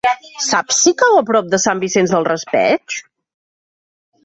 Saps 0.45 0.79
si 0.85 0.93
cau 1.01 1.17
a 1.17 1.21
prop 1.27 1.51
de 1.51 1.59
Sant 1.65 1.85
Vicent 1.85 2.11
del 2.15 2.27
Raspeig? 2.31 2.99